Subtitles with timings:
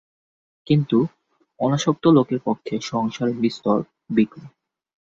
[0.67, 0.97] কিন্তু,
[1.59, 3.77] অনাসক্ত লোকের পক্ষে সংসারে বিস্তর
[4.09, 4.41] বিঘ্ন।